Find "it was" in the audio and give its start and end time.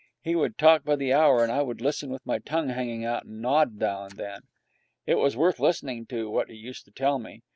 5.05-5.37